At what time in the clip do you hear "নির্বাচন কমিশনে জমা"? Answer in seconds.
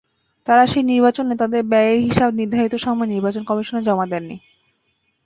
3.13-4.05